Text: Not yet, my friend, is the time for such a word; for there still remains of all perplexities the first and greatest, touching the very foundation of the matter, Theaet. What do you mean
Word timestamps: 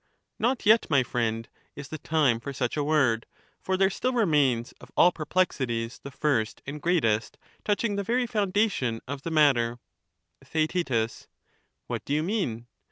Not 0.39 0.65
yet, 0.65 0.89
my 0.89 1.03
friend, 1.03 1.47
is 1.75 1.89
the 1.89 1.99
time 1.99 2.39
for 2.39 2.53
such 2.53 2.75
a 2.75 2.83
word; 2.83 3.27
for 3.61 3.77
there 3.77 3.91
still 3.91 4.13
remains 4.13 4.73
of 4.81 4.89
all 4.97 5.11
perplexities 5.11 5.99
the 5.99 6.09
first 6.09 6.63
and 6.65 6.81
greatest, 6.81 7.37
touching 7.63 7.97
the 7.97 8.03
very 8.03 8.25
foundation 8.25 9.01
of 9.07 9.21
the 9.21 9.29
matter, 9.29 9.77
Theaet. 10.43 11.27
What 11.85 12.03
do 12.03 12.13
you 12.15 12.23
mean 12.23 12.65